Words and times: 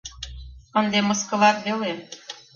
Ынде 0.79 0.99
мыскылат 1.07 1.57
веле!.. 1.65 1.91